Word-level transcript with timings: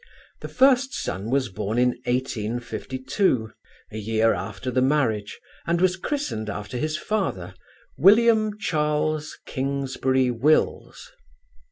The 0.39 0.47
first 0.47 0.95
son 0.95 1.29
was 1.29 1.49
born 1.49 1.77
in 1.77 1.89
1852, 2.05 3.51
a 3.91 3.97
year 3.99 4.33
after 4.33 4.71
the 4.71 4.81
marriage, 4.81 5.39
and 5.67 5.79
was 5.79 5.95
christened 5.95 6.49
after 6.49 6.77
his 6.77 6.97
father 6.97 7.53
William 7.99 8.57
Charles 8.57 9.37
Kingsbury 9.45 10.31
Wills. 10.31 11.11